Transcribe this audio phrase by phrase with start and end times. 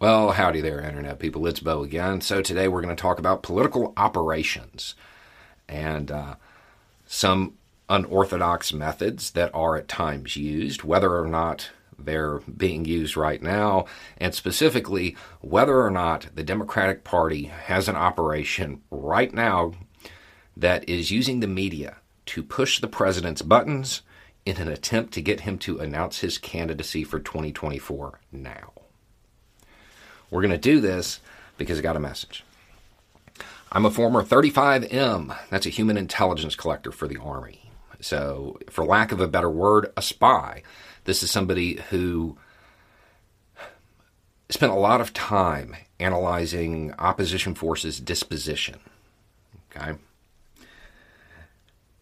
[0.00, 1.44] Well, howdy there, Internet people.
[1.48, 2.20] It's Beau again.
[2.20, 4.94] So, today we're going to talk about political operations
[5.68, 6.34] and uh,
[7.04, 7.54] some
[7.88, 13.86] unorthodox methods that are at times used, whether or not they're being used right now,
[14.18, 19.72] and specifically whether or not the Democratic Party has an operation right now
[20.56, 24.02] that is using the media to push the president's buttons
[24.46, 28.77] in an attempt to get him to announce his candidacy for 2024 now.
[30.30, 31.20] We're going to do this
[31.56, 32.44] because I got a message.
[33.70, 37.70] I'm a former 35M, that's a human intelligence collector for the Army.
[38.00, 40.62] So, for lack of a better word, a spy.
[41.04, 42.38] This is somebody who
[44.48, 48.76] spent a lot of time analyzing opposition forces' disposition.
[49.76, 49.98] Okay?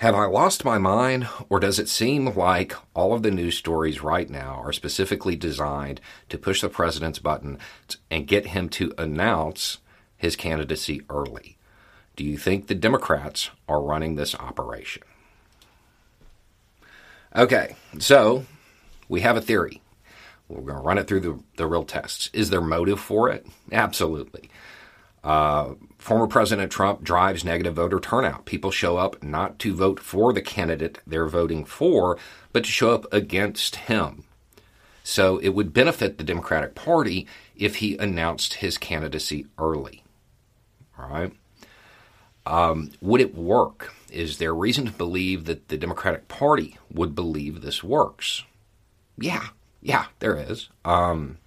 [0.00, 4.02] Have I lost my mind, or does it seem like all of the news stories
[4.02, 7.58] right now are specifically designed to push the president's button
[8.10, 9.76] and get him to announce
[10.16, 11.58] his candidacy early?
[12.16, 15.02] Do you think the Democrats are running this operation?
[17.36, 18.46] Okay, so
[19.06, 19.82] we have a theory.
[20.48, 22.30] We're going to run it through the, the real tests.
[22.32, 23.46] Is there motive for it?
[23.70, 24.49] Absolutely.
[25.22, 28.46] Uh, former President Trump drives negative voter turnout.
[28.46, 32.18] People show up not to vote for the candidate they're voting for,
[32.52, 34.24] but to show up against him.
[35.02, 40.02] So it would benefit the Democratic Party if he announced his candidacy early.
[40.98, 41.32] All right.
[42.46, 43.92] Um, would it work?
[44.10, 48.44] Is there reason to believe that the Democratic Party would believe this works?
[49.18, 49.48] Yeah,
[49.82, 50.68] yeah, there is.
[50.84, 51.38] Um,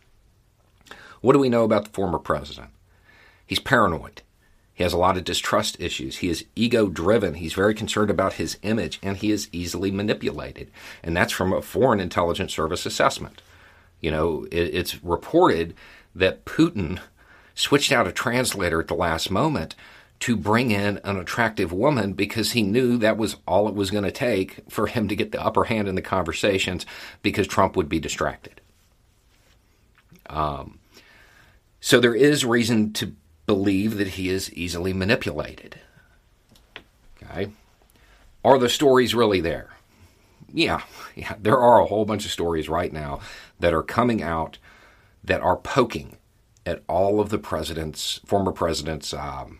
[1.21, 2.69] what do we know about the former president?
[3.45, 4.21] He's paranoid.
[4.73, 6.17] He has a lot of distrust issues.
[6.17, 7.35] He is ego driven.
[7.35, 10.71] He's very concerned about his image and he is easily manipulated.
[11.03, 13.41] And that's from a Foreign Intelligence Service assessment.
[14.01, 15.75] You know, it, it's reported
[16.15, 16.99] that Putin
[17.53, 19.75] switched out a translator at the last moment
[20.19, 24.03] to bring in an attractive woman because he knew that was all it was going
[24.03, 26.85] to take for him to get the upper hand in the conversations
[27.21, 28.61] because Trump would be distracted.
[30.29, 30.79] Um,
[31.81, 33.13] so there is reason to
[33.45, 35.79] believe that he is easily manipulated.
[37.21, 37.51] Okay?
[38.43, 39.69] Are the stories really there?
[40.53, 40.81] Yeah,
[41.15, 43.19] yeah, there are a whole bunch of stories right now
[43.59, 44.57] that are coming out
[45.23, 46.17] that are poking
[46.65, 49.59] at all of the president's, former president's um,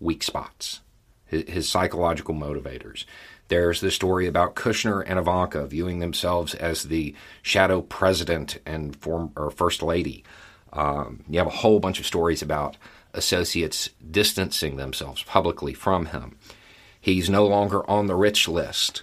[0.00, 0.80] weak spots,
[1.26, 3.04] his, his psychological motivators.
[3.48, 9.32] There's the story about Kushner and Ivanka viewing themselves as the shadow president and form,
[9.36, 10.24] or first lady
[10.72, 12.76] um, you have a whole bunch of stories about
[13.14, 16.36] associates distancing themselves publicly from him.
[17.00, 19.02] He's no longer on the rich list.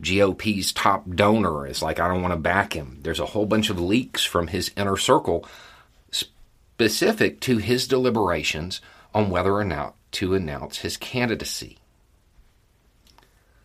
[0.00, 3.00] GOP's top donor is like, I don't want to back him.
[3.02, 5.46] There's a whole bunch of leaks from his inner circle
[6.10, 8.80] specific to his deliberations
[9.12, 11.76] on whether or not to announce his candidacy.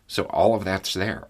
[0.06, 1.28] So all of that's there.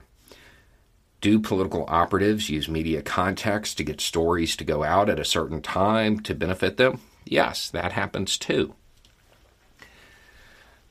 [1.26, 5.60] Do political operatives use media context to get stories to go out at a certain
[5.60, 7.00] time to benefit them?
[7.24, 8.76] Yes, that happens too.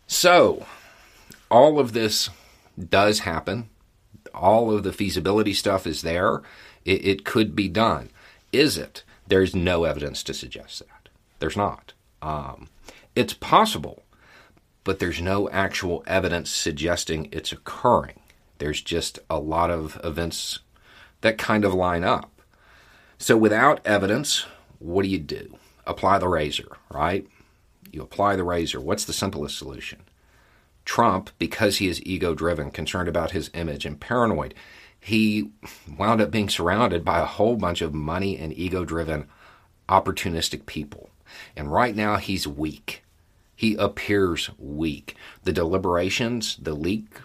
[0.08, 0.66] So,
[1.50, 2.30] all of this
[2.78, 3.70] does happen.
[4.34, 6.42] All of the feasibility stuff is there.
[6.84, 8.10] It, it could be done.
[8.52, 9.06] Is it?
[9.26, 11.08] There's no evidence to suggest that.
[11.40, 11.94] There's not.
[12.22, 12.68] Um,
[13.16, 14.04] it's possible,
[14.84, 18.20] but there's no actual evidence suggesting it's occurring.
[18.58, 20.60] There's just a lot of events
[21.22, 22.42] that kind of line up.
[23.18, 24.46] So without evidence,
[24.80, 25.58] what do you do?
[25.86, 27.26] Apply the razor, right?
[27.92, 28.82] You apply the razor.
[28.82, 30.02] What's the simplest solution?
[30.84, 34.54] Trump, because he is ego driven, concerned about his image, and paranoid,
[35.00, 35.52] he
[35.98, 39.28] wound up being surrounded by a whole bunch of money and ego driven,
[39.88, 41.10] opportunistic people.
[41.56, 43.04] And right now, he's weak.
[43.56, 45.16] He appears weak.
[45.44, 47.20] The deliberations, the leak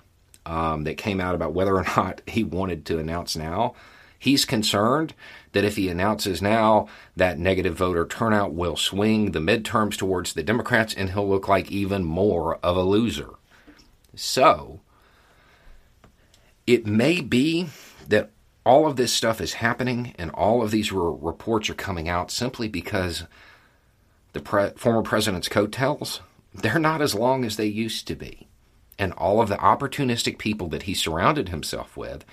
[0.46, 3.74] um, that came out about whether or not he wanted to announce now.
[4.18, 5.14] He's concerned
[5.52, 10.42] that if he announces now, that negative voter turnout will swing the midterms towards the
[10.42, 13.30] Democrats and he'll look like even more of a loser.
[14.14, 14.80] So,
[16.66, 17.68] it may be
[18.06, 18.30] that
[18.66, 22.30] all of this stuff is happening and all of these re- reports are coming out
[22.30, 23.24] simply because
[24.34, 26.20] the pre- former president's coattails,
[26.52, 28.49] they're not as long as they used to be.
[29.00, 32.24] And all of the opportunistic people that he surrounded himself with,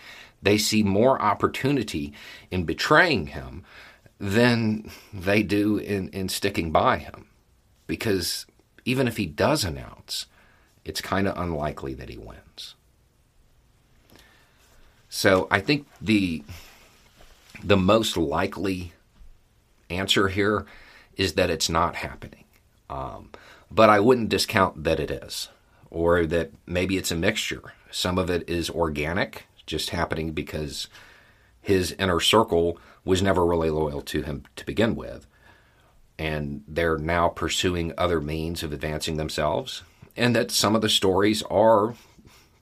[0.42, 2.14] they see more opportunity
[2.52, 3.64] in betraying him
[4.20, 7.28] than they do in, in sticking by him.
[7.88, 8.46] Because
[8.84, 10.26] even if he does announce,
[10.84, 12.76] it's kind of unlikely that he wins.
[15.08, 16.44] So I think the
[17.64, 18.92] the most likely
[19.90, 20.66] answer here
[21.16, 22.44] is that it's not happening.
[22.90, 23.32] Um,
[23.72, 25.50] but I wouldn't discount that it is,
[25.90, 27.74] or that maybe it's a mixture.
[27.92, 30.88] Some of it is organic, just happening because
[31.62, 35.28] his inner circle was never really loyal to him to begin with.
[36.20, 39.84] And they're now pursuing other means of advancing themselves.
[40.16, 41.94] And that some of the stories are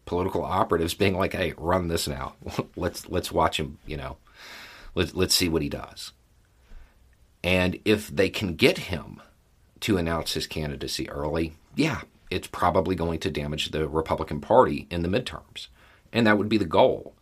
[0.05, 2.35] political operatives being like, "Hey, run this now.
[2.75, 3.77] let's let's watch him.
[3.85, 4.17] You know,
[4.93, 6.11] let's let's see what he does."
[7.43, 9.21] And if they can get him
[9.81, 15.01] to announce his candidacy early, yeah, it's probably going to damage the Republican Party in
[15.01, 15.67] the midterms,
[16.11, 17.15] and that would be the goal.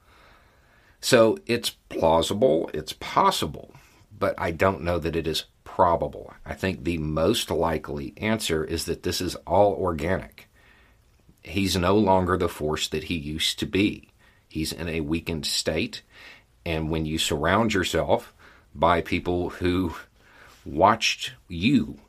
[1.02, 3.76] So it's plausible, it's possible,
[4.18, 6.34] but I don't know that it is probable.
[6.46, 10.48] I think the most likely answer is that this is all organic
[11.44, 14.10] he's no longer the force that he used to be.
[14.48, 16.02] He's in a weakened state.
[16.66, 18.34] And when you surround yourself
[18.74, 19.96] by people who
[20.66, 22.00] watched you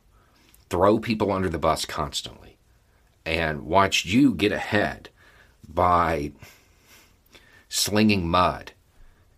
[0.69, 2.44] throw people under the bus constantly
[3.25, 5.09] and watched you get ahead
[5.67, 6.31] by
[7.69, 8.71] slinging mud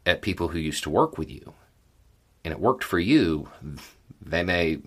[0.06, 1.54] at people who used to work with you,
[2.44, 3.50] and it worked for you,
[4.22, 4.80] they may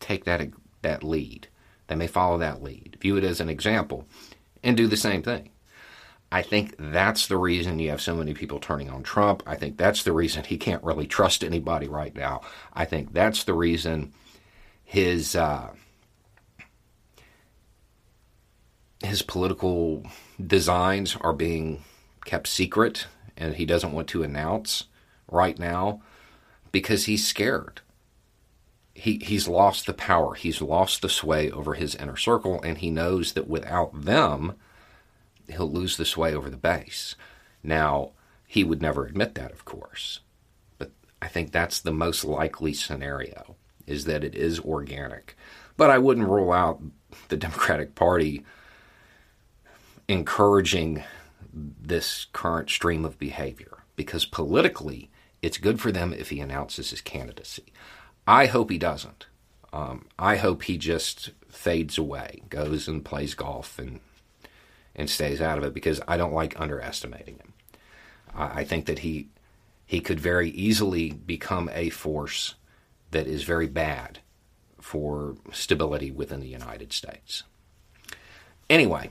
[0.00, 0.48] take that,
[0.82, 1.48] that lead.
[1.86, 4.06] They may follow that lead, view it as an example,
[4.62, 5.50] and do the same thing.
[6.30, 9.42] I think that's the reason you have so many people turning on Trump.
[9.46, 12.42] I think that's the reason he can't really trust anybody right now.
[12.74, 14.12] I think that's the reason
[14.84, 15.70] his uh,
[19.02, 20.04] his political
[20.44, 21.82] designs are being
[22.24, 23.06] kept secret,
[23.36, 24.84] and he doesn't want to announce
[25.30, 26.02] right now
[26.72, 27.80] because he's scared
[28.98, 30.34] he he's lost the power.
[30.34, 34.54] He's lost the sway over his inner circle, and he knows that without them,
[35.48, 37.14] he'll lose the sway over the base.
[37.62, 38.10] Now,
[38.46, 40.20] he would never admit that, of course,
[40.78, 40.90] but
[41.22, 43.54] I think that's the most likely scenario
[43.86, 45.36] is that it is organic.
[45.76, 46.82] But I wouldn't rule out
[47.28, 48.44] the Democratic Party
[50.08, 51.04] encouraging
[51.52, 55.10] this current stream of behavior because politically,
[55.42, 57.72] it's good for them if he announces his candidacy.
[58.26, 59.26] I hope he doesn't.
[59.72, 64.00] Um, I hope he just fades away, goes and plays golf and
[64.94, 67.52] and stays out of it because I don't like underestimating him.
[68.34, 69.28] I, I think that he
[69.86, 72.54] he could very easily become a force
[73.10, 74.20] that is very bad
[74.80, 77.42] for stability within the United States.
[78.68, 79.10] Anyway,